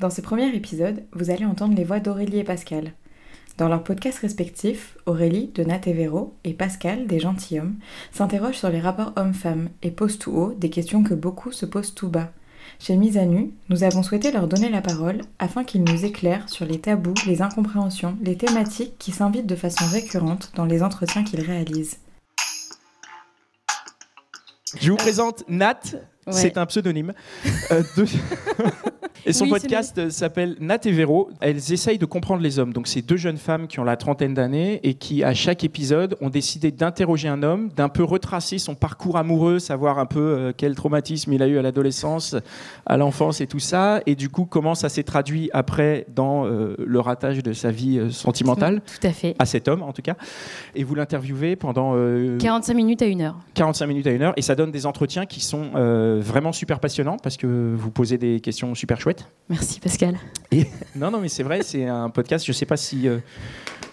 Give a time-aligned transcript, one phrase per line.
[0.00, 2.94] Dans ce premier épisode, vous allez entendre les voix d'Aurélie et Pascal.
[3.58, 7.74] Dans leurs podcasts respectifs, Aurélie de Nat et Véro et Pascal des gentilshommes
[8.10, 11.94] s'interrogent sur les rapports hommes-femmes et posent tout haut des questions que beaucoup se posent
[11.94, 12.32] tout bas.
[12.78, 16.48] Chez Mise à Nu, nous avons souhaité leur donner la parole afin qu'ils nous éclairent
[16.48, 21.24] sur les tabous, les incompréhensions, les thématiques qui s'invitent de façon récurrente dans les entretiens
[21.24, 21.98] qu'ils réalisent.
[24.78, 25.80] Je vous présente Nat,
[26.30, 26.40] Ouais.
[26.40, 27.12] c'est un pseudonyme.
[27.72, 28.04] Euh, de-
[29.26, 31.28] Et son Oui, podcast s'appelle Nat et Véro.
[31.42, 32.72] Elles essayent de comprendre les hommes.
[32.72, 36.16] Donc, c'est deux jeunes femmes qui ont la trentaine d'années et qui, à chaque épisode,
[36.22, 40.52] ont décidé d'interroger un homme, d'un peu retracer son parcours amoureux, savoir un peu euh,
[40.56, 42.34] quel traumatisme il a eu à l'adolescence,
[42.86, 44.00] à l'enfance et tout ça.
[44.06, 47.98] Et du coup, comment ça s'est traduit après dans euh, le ratage de sa vie
[47.98, 49.36] euh, sentimentale, Tout à fait.
[49.38, 50.14] à cet homme en tout cas.
[50.74, 53.36] Et vous l'interviewez pendant euh, 45 minutes à une heure.
[53.52, 55.72] 45 minutes à une heure et ça donne des entretiens qui sont
[56.20, 59.26] vraiment super passionnants parce que vous posez des questions super chouettes.
[59.48, 60.16] Merci Pascal.
[60.50, 62.44] Et non, non, mais c'est vrai, c'est un podcast.
[62.46, 63.18] Je sais pas si euh,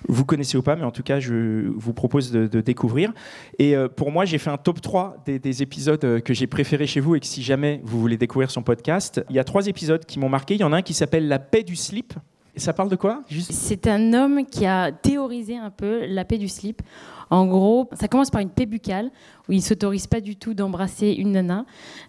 [0.08, 3.14] vous connaissez ou pas, mais en tout cas, je vous propose de, de découvrir.
[3.60, 6.48] Et euh, pour moi, j'ai fait un top 3 des, des épisodes euh, que j'ai
[6.48, 9.44] préférés chez vous et que si jamais vous voulez découvrir son podcast, il y a
[9.44, 10.56] trois épisodes qui m'ont marqué.
[10.56, 12.14] Il y en a un qui s'appelle La paix du slip.
[12.58, 13.52] Et ça parle de quoi Juste?
[13.52, 16.82] C'est un homme qui a théorisé un peu la paix du slip.
[17.30, 19.12] En gros, ça commence par une paix buccale
[19.48, 21.66] où il s'autorise pas du tout d'embrasser une nana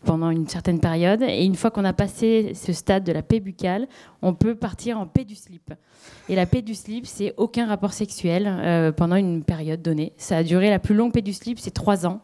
[0.06, 1.20] pendant une certaine période.
[1.22, 3.88] Et une fois qu'on a passé ce stade de la paix buccale,
[4.22, 5.74] on peut partir en paix du slip.
[6.30, 10.14] Et la paix du slip, c'est aucun rapport sexuel euh, pendant une période donnée.
[10.16, 12.22] Ça a duré la plus longue paix du slip, c'est trois ans.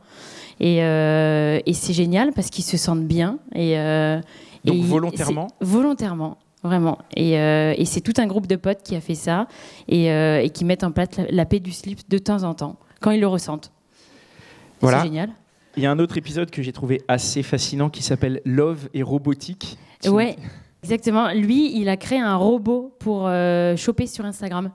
[0.61, 3.39] Et, euh, et c'est génial parce qu'ils se sentent bien.
[3.55, 4.19] Et, euh,
[4.65, 5.49] Donc et volontairement?
[5.61, 6.39] Volontairement.
[6.65, 6.99] Vraiment.
[7.15, 9.47] Et, euh, et c'est tout un groupe de potes qui a fait ça
[9.87, 12.55] et, euh, et qui mettent en place la, la paix du slip de temps en
[12.55, 13.71] temps, quand ils le ressentent.
[14.81, 14.99] Voilà.
[14.99, 15.31] C'est génial.
[15.77, 19.03] Il y a un autre épisode que j'ai trouvé assez fascinant qui s'appelle Love et
[19.03, 19.77] robotique.
[20.07, 20.37] Ouais,
[20.83, 21.33] exactement.
[21.33, 24.71] Lui, il a créé un robot pour euh, choper sur Instagram.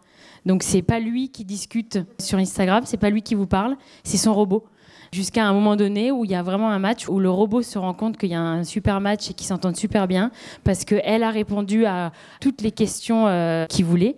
[0.46, 4.18] Donc c'est pas lui qui discute sur Instagram, c'est pas lui qui vous parle, c'est
[4.18, 4.66] son robot.
[5.12, 7.80] Jusqu'à un moment donné où il y a vraiment un match où le robot se
[7.80, 10.32] rend compte qu'il y a un super match et qu'ils s'entendent super bien
[10.64, 12.12] parce qu'elle a répondu à
[12.42, 14.16] toutes les questions euh, qu'il voulait.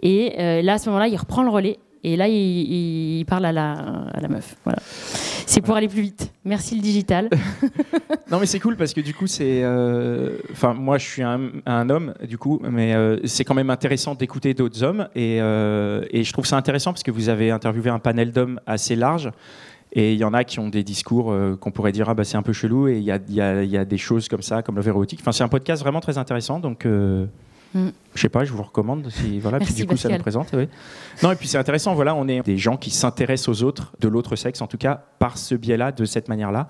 [0.00, 3.52] Et euh, là, à ce moment-là, il reprend le relais et là, il, parle à
[3.52, 4.56] la, meuf.
[4.64, 4.78] Voilà.
[5.46, 6.30] C'est pour aller plus vite.
[6.44, 7.30] Merci le digital.
[8.30, 11.90] Non mais c'est cool parce que du coup c'est, euh, enfin moi je suis un,
[11.90, 12.94] homme du coup, mais
[13.26, 17.28] c'est quand même intéressant d'écouter d'autres hommes et je trouve ça intéressant parce que vous
[17.28, 19.30] avez interviewé un panel d'hommes assez large
[19.94, 22.24] et il y en a qui ont des discours euh, qu'on pourrait dire ah bah
[22.24, 24.42] c'est un peu chelou et il y a, y a- y a des choses comme
[24.42, 25.20] ça comme le vérotique.
[25.22, 26.84] Enfin c'est un podcast vraiment très intéressant donc.
[26.86, 27.26] euh,
[27.76, 27.88] Mm.
[28.14, 29.08] Je sais pas, je vous recommande.
[29.10, 30.46] Si, voilà, puis du coup, ça nous présente.
[30.52, 30.68] oui.
[31.24, 31.92] Non, et puis c'est intéressant.
[31.92, 35.02] Voilà, on est des gens qui s'intéressent aux autres, de l'autre sexe, en tout cas,
[35.18, 36.68] par ce biais-là, de cette manière-là.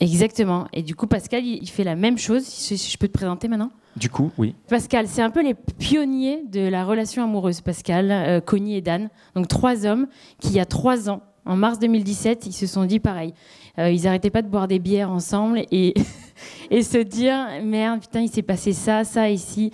[0.00, 0.66] Exactement.
[0.74, 2.42] Et du coup, Pascal, il fait la même chose.
[2.42, 3.70] Si je je peux te présenter maintenant?
[3.96, 4.54] Du coup, oui.
[4.68, 9.08] Pascal, c'est un peu les pionniers de la relation amoureuse, Pascal, euh, Connie et Dan.
[9.34, 10.06] Donc trois hommes
[10.38, 13.32] qui, il y a trois ans, en mars 2017, ils se sont dit pareil.
[13.78, 15.94] Euh, ils n'arrêtaient pas de boire des bières ensemble et,
[16.70, 19.70] et se dire merde, putain, il s'est passé ça, ça, ici.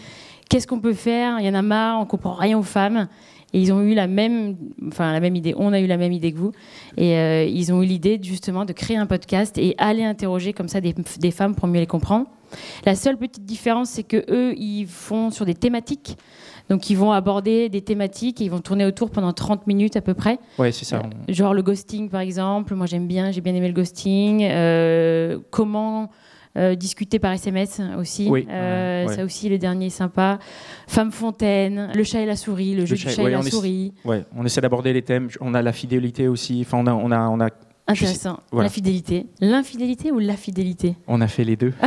[0.49, 1.41] Qu'est-ce qu'on peut faire?
[1.41, 3.09] Il y en a marre, on comprend rien aux femmes.
[3.55, 4.56] Et ils ont eu la même,
[4.87, 5.55] enfin la même idée.
[5.56, 6.53] On a eu la même idée que vous.
[6.97, 10.69] Et euh, ils ont eu l'idée justement de créer un podcast et aller interroger comme
[10.69, 12.27] ça des, des femmes pour mieux les comprendre.
[12.87, 16.17] La seule petite différence, c'est que eux, ils font sur des thématiques.
[16.71, 20.01] Donc, ils vont aborder des thématiques et ils vont tourner autour pendant 30 minutes à
[20.01, 20.39] peu près.
[20.59, 21.03] Ouais, c'est ça.
[21.05, 22.75] on- Genre le ghosting, par exemple.
[22.75, 24.43] Moi, j'aime bien, j'ai bien aimé le ghosting.
[24.45, 26.11] Euh, comment
[26.59, 28.29] euh, discuter par SMS aussi.
[28.31, 29.17] Oui, Euh, ouais.
[29.17, 30.39] Ça aussi, le dernier est sympa.
[30.87, 33.43] Femme fontaine, le chat et la souris, le jeu chat- du chat ouais, et la
[33.43, 33.95] souris.
[34.05, 35.29] Ouais, on essaie d'aborder les thèmes.
[35.41, 36.61] On a la fidélité aussi.
[36.61, 37.49] Enfin, on a, on a, on a,
[37.87, 38.41] Intéressant.
[38.50, 38.69] voilà.
[38.69, 39.26] La fidélité.
[39.41, 41.72] L'infidélité ou la fidélité on a fait les deux.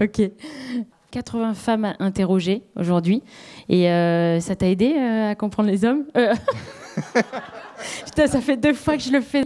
[0.00, 0.20] Ok.
[1.10, 3.22] 80 femmes à interroger aujourd'hui.
[3.68, 6.04] Et euh, ça t'a aidé euh, à comprendre les hommes?
[6.16, 6.34] Euh,
[8.04, 9.44] Putain, ça fait deux fois que je le fais.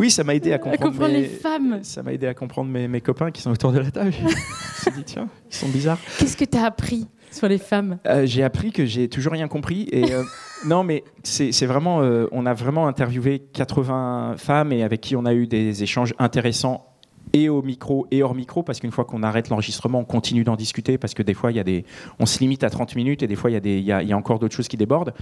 [0.00, 1.12] Oui, ça m'a aidé à À comprendre, mes...
[1.20, 1.80] les femmes.
[1.82, 4.12] Ça m'a aidé à comprendre mes, mes copains qui sont autour de la table.
[4.18, 5.98] je me suis dit, tiens, ils sont bizarres.
[6.18, 7.98] Qu'est-ce que t'as appris sur les femmes?
[8.06, 9.88] Euh, j'ai appris que j'ai toujours rien compris.
[9.92, 10.22] Et euh,
[10.66, 12.00] non, mais c'est c'est vraiment.
[12.00, 16.14] euh, on a vraiment interviewé 80 femmes et avec qui on a eu des échanges
[16.18, 16.86] intéressants
[17.32, 20.56] et au micro et hors micro parce qu'une fois qu'on arrête l'enregistrement on continue d'en
[20.56, 21.84] discuter parce que des fois il y a des
[22.18, 23.92] on se limite à 30 minutes et des fois il y a des il y
[23.92, 25.14] a, encore d'autres choses qui débordent.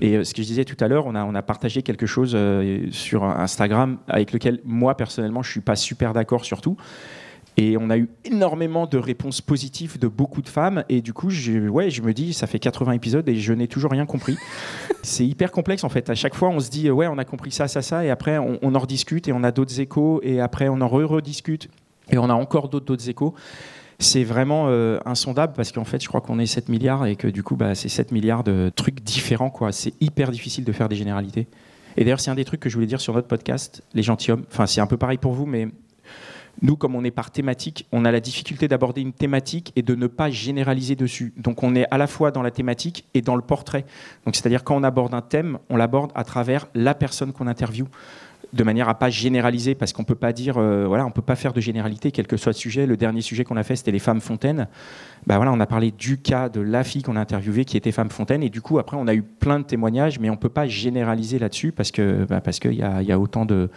[0.00, 2.06] Et euh, ce que je disais tout à l'heure on a on a partagé quelque
[2.06, 6.76] chose euh, sur Instagram avec lequel moi personnellement je suis pas super d'accord sur tout
[7.56, 10.84] et on a eu énormément de réponses positives de beaucoup de femmes.
[10.88, 13.68] Et du coup, je, ouais, je me dis, ça fait 80 épisodes et je n'ai
[13.68, 14.36] toujours rien compris.
[15.02, 16.08] C'est hyper complexe en fait.
[16.08, 18.04] À chaque fois, on se dit, ouais, on a compris ça, ça, ça.
[18.04, 20.20] Et après, on, on en rediscute et on a d'autres échos.
[20.22, 21.68] Et après, on en re-rediscute.
[22.10, 23.34] Et on a encore d'autres d'autres échos.
[23.98, 27.28] c'est vraiment euh, insondable parce qu'en fait, je crois qu'on est 7 milliards et que
[27.28, 29.50] du coup, bah, c'est 7 milliards de trucs différents.
[29.50, 29.72] quoi.
[29.72, 31.46] C'est hyper difficile de faire des généralités.
[31.96, 34.44] Et d'ailleurs, c'est un des trucs que je voulais dire sur notre podcast, Les Gentilhommes.
[34.50, 35.68] Enfin, c'est un peu pareil pour vous, mais
[36.60, 39.94] nous, comme on est par thématique, on a la difficulté d'aborder une thématique et de
[39.94, 41.32] ne pas généraliser dessus.
[41.36, 43.84] Donc, on est à la fois dans la thématique et dans le portrait.
[44.26, 47.86] Donc, c'est-à-dire quand on aborde un thème, on l'aborde à travers la personne qu'on interviewe
[48.52, 51.36] de manière à pas généraliser, parce qu'on peut pas dire, euh, voilà, on peut pas
[51.36, 52.86] faire de généralité, quel que soit le sujet.
[52.86, 54.68] Le dernier sujet qu'on a fait, c'était les femmes fontaines.
[55.26, 57.92] Bah voilà, on a parlé du cas de la fille qu'on a interviewée qui était
[57.92, 60.48] femme fontaine, et du coup après on a eu plein de témoignages, mais on peut
[60.48, 63.70] pas généraliser là-dessus parce que bah, qu'il y a, y a, autant de,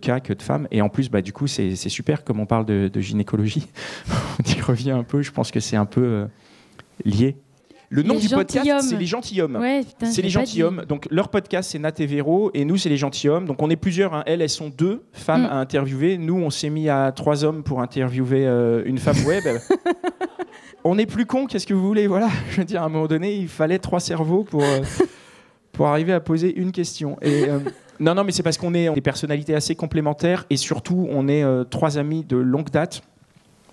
[0.00, 2.64] cas que de femmes, et en plus bah du coup c'est super comme on parle
[2.64, 3.68] de, de gynécologie,
[4.40, 5.22] on y revient un peu.
[5.22, 6.26] Je pense que c'est un peu euh,
[7.04, 7.36] lié.
[7.88, 9.56] Le nom du podcast, c'est Les Gentilhommes.
[9.56, 10.84] Ouais, c'est Les Gentilhommes.
[10.88, 13.46] Donc leur podcast, c'est Nat et Véro, et nous, c'est Les Gentilhommes.
[13.46, 14.14] Donc on est plusieurs.
[14.14, 14.22] Hein.
[14.26, 15.46] Elles, elles sont deux femmes Mm.
[15.46, 16.18] à interviewer.
[16.18, 19.44] Nous, on s'est mis à trois hommes pour interviewer euh, une femme web.
[20.84, 22.06] on est plus con, qu'est-ce que vous voulez?
[22.06, 24.80] Voilà, je veux dire, à un moment donné, il fallait trois cerveaux pour, euh,
[25.72, 27.16] pour arriver à poser une question.
[27.22, 27.58] Et, euh,
[28.00, 31.44] non, non, mais c'est parce qu'on est des personnalités assez complémentaires et surtout, on est
[31.70, 33.02] trois amis de longue date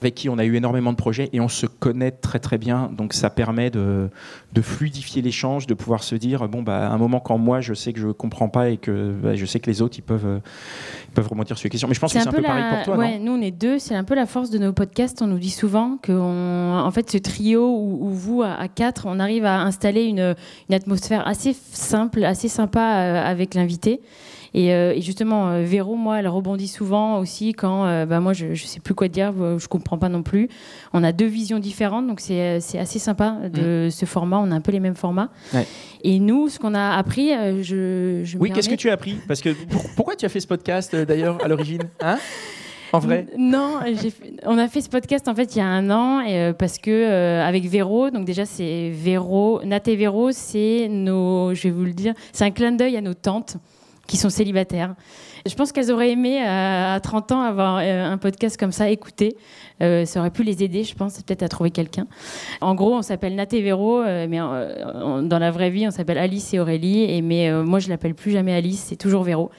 [0.04, 2.92] avec qui on a eu énormément de projets et on se connaît très très bien.
[2.96, 4.10] Donc ça permet de,
[4.54, 7.74] de fluidifier l'échange, de pouvoir se dire bon bah à un moment quand moi je
[7.74, 10.26] sais que je comprends pas et que bah, je sais que les autres ils peuvent
[10.26, 10.40] euh,
[11.08, 11.88] ils peuvent remonter sur les questions.
[11.88, 12.48] Mais je pense que c'est un peu, la...
[12.50, 12.98] pareil pour toi.
[12.98, 13.38] Ouais, non?
[13.38, 13.80] nous on est deux.
[13.80, 15.22] C'est un peu la force de nos podcasts.
[15.22, 16.78] On nous dit souvent que on...
[16.80, 20.36] en fait ce trio où vous à, à, quatre, on arrive à installer une,
[20.70, 24.02] une atmosphère assez simple, assez sympa euh, avec l'invité.
[24.54, 28.34] Et, euh, et, justement, euh, Véro, moi, elle rebondit souvent aussi quand euh, bah, moi,
[28.34, 30.50] je ne sais plus quoi dire, je comprends pas non plus.
[30.94, 33.92] On a deux visions différentes, donc c'est assez sympa de mmh.
[33.92, 34.40] ce format.
[34.40, 35.30] On a un peu les mêmes formats.
[35.54, 35.66] Ouais.
[36.04, 37.30] Et nous, ce qu'on a appris,
[37.62, 39.16] je, je Oui, qu'est-ce que tu as appris?
[39.28, 41.84] Parce que pour, pourquoi tu as fait ce podcast d'ailleurs à l'origine?
[42.02, 42.18] Hein?
[42.94, 43.26] En vrai?
[43.40, 44.14] Non, fait,
[44.46, 46.78] on a fait ce podcast en fait il y a un an et, euh, parce
[46.78, 51.72] que euh, avec Véro, donc déjà c'est Véro, Nat et Véro, c'est nos, je vais
[51.72, 53.58] vous le dire, c'est un clin d'œil à nos tantes
[54.08, 54.96] qui sont célibataires.
[55.46, 58.90] Je pense qu'elles auraient aimé à, à 30 ans avoir euh, un podcast comme ça,
[58.90, 59.38] écouter.
[59.82, 62.08] Euh, ça aurait pu les aider, je pense, peut-être à trouver quelqu'un.
[62.62, 66.18] En gros, on s'appelle Nat et Véro, euh, mais dans la vraie vie, on s'appelle
[66.18, 67.04] Alice et Aurélie.
[67.04, 69.52] Et, mais euh, moi, je l'appelle plus jamais Alice, c'est toujours Véro.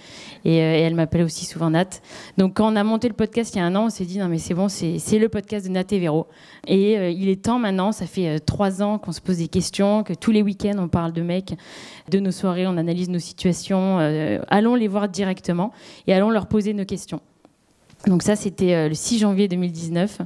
[0.44, 2.00] Et, euh, et elle m'appelle aussi souvent Nat.
[2.38, 4.18] Donc, quand on a monté le podcast il y a un an, on s'est dit
[4.18, 6.26] non, mais c'est bon, c'est le podcast de Nat et Véro.
[6.66, 9.48] Et euh, il est temps maintenant, ça fait euh, trois ans qu'on se pose des
[9.48, 11.54] questions, que tous les week-ends, on parle de mecs,
[12.10, 13.98] de nos soirées, on analyse nos situations.
[14.00, 15.72] Euh, allons les voir directement
[16.06, 17.20] et allons leur poser nos questions.
[18.06, 20.20] Donc ça, c'était le 6 janvier 2019.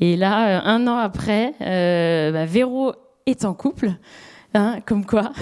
[0.00, 2.92] Et là, un an après, euh, bah, Véro
[3.26, 3.92] est en couple.
[4.54, 5.32] Hein, comme quoi.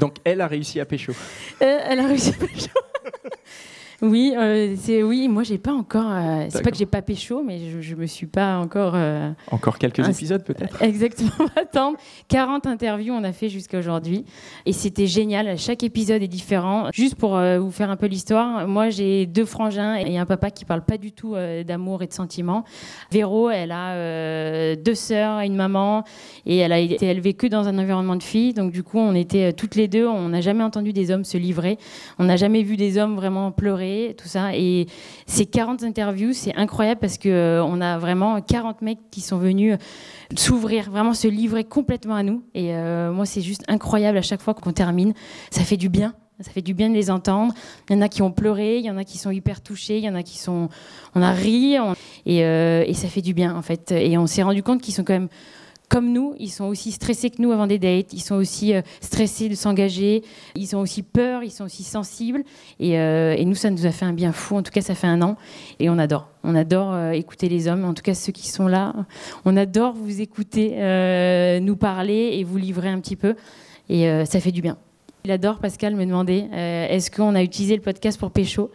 [0.00, 1.12] Donc elle a réussi à pécho.
[1.62, 2.68] Euh, elle a réussi à pécho.
[4.02, 5.28] oui, euh, c'est oui.
[5.28, 6.10] Moi, j'ai pas encore.
[6.10, 8.92] Euh, c'est pas que j'ai pas pécho, mais je, je me suis pas encore.
[8.94, 10.82] euh, Encore quelques Un- épisodes peut-être?
[10.82, 11.96] Exactement, attendre.
[12.28, 14.24] 40 interviews on a fait jusqu'à aujourd'hui.
[14.66, 15.58] Et c'était génial.
[15.58, 16.88] Chaque épisode est différent.
[16.92, 20.50] Juste pour euh, vous faire un peu l'histoire, moi j'ai deux frangins et un papa
[20.50, 22.64] qui parle pas du tout euh, d'amour et de sentiments.
[23.10, 26.04] Véro, elle a deux sœurs, une maman
[26.46, 28.54] et elle a été élevée que dans un environnement de filles.
[28.54, 30.06] Donc du coup, on était toutes les deux.
[30.06, 31.78] On n'a jamais entendu des hommes se livrer.
[32.18, 34.54] On n'a jamais vu des hommes vraiment pleurer, tout ça.
[34.54, 34.86] Et
[35.26, 39.38] ces 40 interviews, c'est incroyable parce que euh, on a vraiment 40 mecs qui sont
[39.38, 39.76] venus
[40.36, 42.42] s'ouvrir, vraiment se livrer complètement à nous.
[42.54, 45.14] Et euh, moi, c'est juste incroyable à chaque fois qu'on termine.
[45.50, 46.14] Ça fait du bien.
[46.40, 47.52] Ça fait du bien de les entendre.
[47.88, 49.98] Il y en a qui ont pleuré, il y en a qui sont hyper touchés,
[49.98, 50.70] il y en a qui sont.
[51.14, 51.76] On a ri,
[52.24, 53.92] et, euh, et ça fait du bien en fait.
[53.92, 55.28] Et on s'est rendu compte qu'ils sont quand même
[55.90, 58.80] comme nous, ils sont aussi stressés que nous avant des dates, ils sont aussi euh,
[59.02, 60.22] stressés de s'engager,
[60.54, 62.44] ils ont aussi peur, ils sont aussi sensibles.
[62.78, 64.56] Et, euh, et nous, ça nous a fait un bien fou.
[64.56, 65.36] En tout cas, ça fait un an.
[65.80, 66.28] Et on adore.
[66.44, 67.84] On adore euh, écouter les hommes.
[67.84, 68.94] En tout cas, ceux qui sont là,
[69.44, 73.34] on adore vous écouter, euh, nous parler et vous livrer un petit peu.
[73.88, 74.76] Et ça fait du bien.
[75.24, 78.70] Il adore, Pascal, me demander euh, est-ce qu'on a utilisé le podcast pour pécho?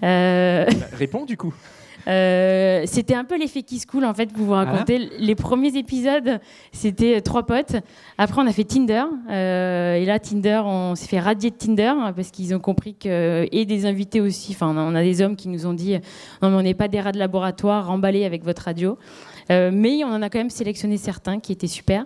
[0.00, 1.52] Bah, Réponds du coup.
[2.08, 5.10] euh, c'était un peu l'effet qui se coule en fait pour vous raconter.
[5.18, 6.40] Les premiers épisodes,
[6.72, 7.76] c'était euh, trois potes.
[8.18, 9.04] Après, on a fait Tinder.
[9.30, 13.46] Euh, et là, Tinder, on s'est fait radier de Tinder parce qu'ils ont compris que
[13.50, 14.52] et des invités aussi.
[14.52, 15.94] Enfin, on a des hommes qui nous ont dit
[16.42, 18.98] non, mais on n'est pas des rats de laboratoire remballés avec votre radio.
[19.50, 22.04] Euh, mais on en a quand même sélectionné certains qui étaient super.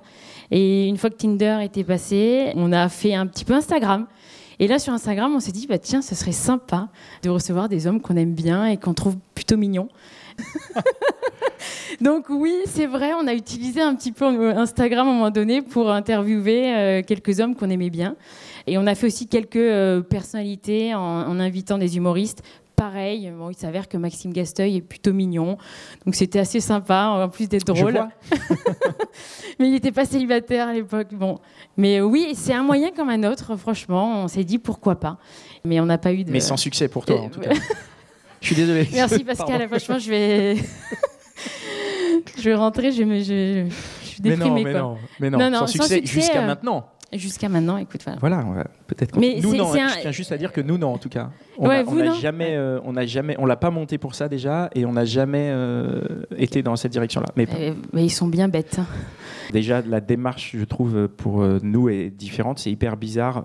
[0.50, 4.06] Et une fois que Tinder était passé, on a fait un petit peu Instagram.
[4.58, 6.88] Et là, sur Instagram, on s'est dit, bah, tiens, ce serait sympa
[7.22, 9.88] de recevoir des hommes qu'on aime bien et qu'on trouve plutôt mignons.
[12.00, 15.30] Donc oui, c'est vrai, on a utilisé un petit peu euh, Instagram à un moment
[15.30, 18.16] donné pour interviewer euh, quelques hommes qu'on aimait bien.
[18.66, 22.42] Et on a fait aussi quelques euh, personnalités en, en invitant des humoristes.
[22.76, 25.56] Pareil, bon, il s'avère que Maxime Gasteuil est plutôt mignon,
[26.04, 27.98] donc c'était assez sympa, en plus d'être drôle.
[29.58, 31.08] mais il n'était pas célibataire à l'époque.
[31.12, 31.38] Bon,
[31.76, 33.56] mais oui, c'est un moyen comme un autre.
[33.56, 35.18] Franchement, on s'est dit pourquoi pas,
[35.64, 36.30] mais on n'a pas eu de.
[36.30, 37.50] Mais sans succès pour toi, en tout cas.
[38.40, 38.88] Je suis désolé.
[38.92, 39.66] Merci Pascal.
[39.68, 40.56] Franchement, je vais.
[42.38, 43.18] je vais rentrer, je, me...
[43.20, 43.66] je...
[44.02, 44.64] je suis déprimée.
[44.64, 46.88] Mais non, mais non, mais non, sans, succès, jusqu'à euh, maintenant.
[47.16, 48.42] Jusqu'à maintenant, écoute, voilà.
[48.42, 49.18] Voilà, peut-être.
[49.18, 49.72] Mais nous, non.
[49.72, 49.88] Un...
[49.88, 51.30] Je tiens juste à dire que nous, non, en tout cas.
[51.58, 54.70] On ouais, n'a jamais, euh, on n'a jamais, on l'a pas monté pour ça déjà,
[54.74, 57.28] et on n'a jamais euh, été dans cette direction-là.
[57.36, 57.46] Mais,
[57.92, 58.78] mais, ils sont bien bêtes.
[58.78, 58.86] Hein.
[59.52, 62.58] Déjà, la démarche, je trouve, pour nous est différente.
[62.58, 63.44] C'est hyper bizarre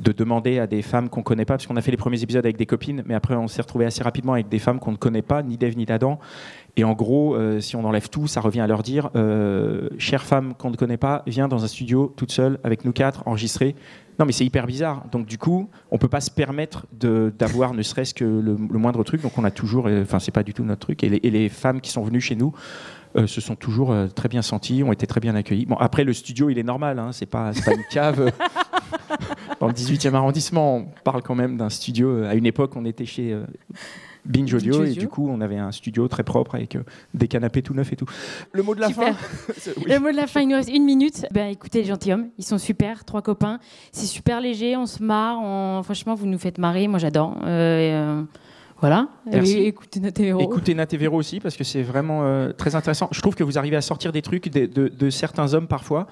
[0.00, 2.22] de demander à des femmes qu'on ne connaît pas, parce qu'on a fait les premiers
[2.22, 4.92] épisodes avec des copines, mais après on s'est retrouvé assez rapidement avec des femmes qu'on
[4.92, 6.18] ne connaît pas, ni d'Eve ni d'Adam.
[6.76, 10.22] Et en gros, euh, si on enlève tout, ça revient à leur dire euh, chère
[10.22, 13.74] femme qu'on ne connaît pas, viens dans un studio toute seule avec nous quatre, enregistrer.
[14.18, 15.04] Non, mais c'est hyper bizarre.
[15.10, 19.22] Donc, du coup, on peut pas se permettre d'avoir ne serait-ce que le, moindre truc.
[19.22, 19.86] Donc, on a toujours.
[19.86, 21.02] Euh, enfin, c'est pas du tout notre truc.
[21.04, 22.52] Et les, et les, femmes qui sont venues chez nous
[23.26, 25.66] se sont toujours très bien senties, ont été très bien accueillies.
[25.66, 27.00] Bon, après, le studio, il est normal.
[27.00, 28.30] Hein, c'est pas, pas une cave.
[29.60, 32.24] dans le 18e arrondissement, on parle quand même d'un studio.
[32.24, 33.38] À une époque, on était chez
[34.24, 36.82] Binge Audio, et du coup on avait un studio très propre avec euh,
[37.14, 38.06] des canapés tout neufs et tout.
[38.52, 39.12] Le mot de la fin
[39.86, 41.26] Le mot de la fin, il nous reste une minute.
[41.30, 43.58] Ben, écoutez les gentilshommes, ils sont super, trois copains.
[43.92, 47.36] C'est super léger, on se marre, franchement vous nous faites marrer, moi j'adore.
[47.44, 48.22] Euh, euh,
[48.80, 49.08] voilà.
[49.26, 49.58] Merci.
[49.58, 50.40] écoutez Natevero.
[50.40, 53.08] Écoutez Natevero aussi parce que c'est vraiment très intéressant.
[53.12, 56.06] Je trouve que vous arrivez à sortir des trucs de certains hommes parfois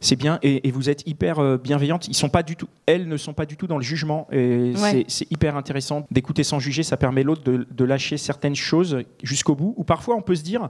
[0.00, 2.08] c'est bien et, vous êtes hyper euh, bienveillante.
[2.08, 4.74] Ils sont pas du tout, elles ne sont pas du tout dans le jugement et
[5.08, 6.82] c'est hyper intéressant d'écouter sans juger.
[6.82, 9.74] Ça permet l'autre de, lâcher certaines choses jusqu'au bout.
[9.76, 10.68] Ou parfois on peut se dire,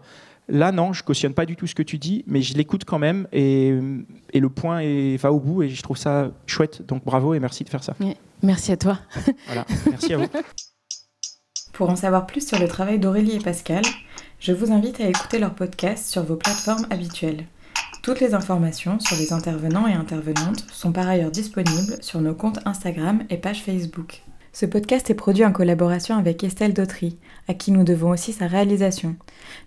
[0.49, 2.99] là non, je cautionne pas du tout ce que tu dis, mais je l'écoute quand
[2.99, 3.75] même et,
[4.35, 6.87] le point est, va au bout et je trouve ça chouette.
[6.87, 7.95] Donc bravo et merci de faire ça.
[8.43, 8.99] Merci à toi.
[9.47, 10.27] voilà, merci à vous.
[11.73, 13.85] Pour en savoir plus sur le travail d'Aurélie et Pascal,
[14.41, 17.45] je vous invite à écouter leur podcast sur vos plateformes habituelles.
[18.09, 22.59] Toutes les informations sur les intervenants et intervenantes sont par ailleurs disponibles sur nos comptes
[22.65, 24.23] Instagram et page Facebook.
[24.55, 28.47] Ce podcast est produit en collaboration avec Estelle Dautry, à qui nous devons aussi sa
[28.47, 29.17] réalisation.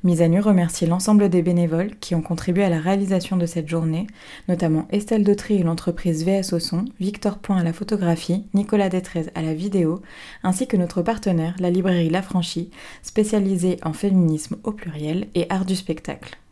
[0.04, 3.70] Mise à nu remercie l'ensemble des bénévoles qui ont contribué à la réalisation de cette
[3.70, 4.08] journée,
[4.48, 9.28] notamment Estelle Dautry et l'entreprise VS au son, Victor Point à la photographie, Nicolas Détrez
[9.36, 10.02] à la vidéo,
[10.42, 12.72] ainsi que notre partenaire, la librairie La Franchie,
[13.04, 16.42] spécialisée en féminisme au pluriel et art du spectacle.